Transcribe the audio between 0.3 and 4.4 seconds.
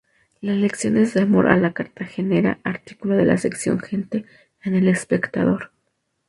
Lecciones de amor a la cartagenera, artículo de la sección Gente,